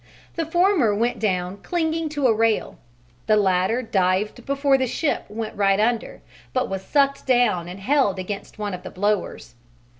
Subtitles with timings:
[0.35, 2.79] The former went down clinging to a rail,
[3.27, 8.17] the latter dived before the ship went right under, but was sucked down and held
[8.17, 9.53] against one of the blowers.